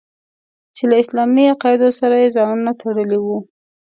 چې 0.75 0.83
له 0.89 0.95
اسلامي 1.03 1.45
عقایدو 1.53 1.89
سره 1.99 2.15
یې 2.21 2.33
ځانونه 2.35 2.71
تړلي 2.81 3.19
وو. 3.21 3.37